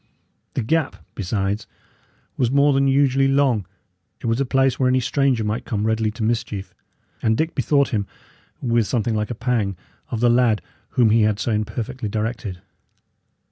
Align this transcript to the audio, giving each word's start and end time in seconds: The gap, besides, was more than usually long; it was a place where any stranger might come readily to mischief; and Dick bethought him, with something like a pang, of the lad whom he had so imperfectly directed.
The 0.55 0.63
gap, 0.63 0.95
besides, 1.13 1.67
was 2.35 2.49
more 2.49 2.73
than 2.73 2.87
usually 2.87 3.27
long; 3.27 3.67
it 4.19 4.25
was 4.25 4.41
a 4.41 4.45
place 4.47 4.79
where 4.79 4.89
any 4.89 4.99
stranger 4.99 5.43
might 5.43 5.63
come 5.63 5.85
readily 5.85 6.09
to 6.13 6.23
mischief; 6.23 6.73
and 7.21 7.37
Dick 7.37 7.53
bethought 7.53 7.89
him, 7.89 8.07
with 8.63 8.87
something 8.87 9.13
like 9.13 9.29
a 9.29 9.35
pang, 9.35 9.77
of 10.09 10.19
the 10.19 10.27
lad 10.31 10.63
whom 10.97 11.11
he 11.11 11.21
had 11.21 11.37
so 11.39 11.51
imperfectly 11.51 12.09
directed. 12.09 12.63